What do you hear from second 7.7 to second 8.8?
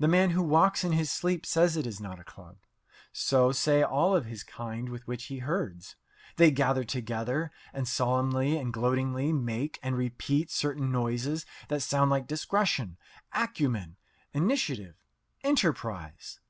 and solemnly and